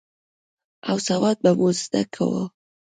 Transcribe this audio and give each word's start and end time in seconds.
او 0.89 0.97
سواد 1.07 1.37
به 1.43 1.51
مو 1.57 1.69
زده 1.81 2.01
کاوه. 2.13 2.43